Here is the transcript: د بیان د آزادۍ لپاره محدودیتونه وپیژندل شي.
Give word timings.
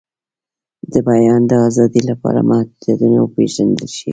د 0.91 0.93
بیان 1.07 1.41
د 1.47 1.51
آزادۍ 1.67 2.01
لپاره 2.09 2.39
محدودیتونه 2.49 3.17
وپیژندل 3.21 3.85
شي. 3.97 4.09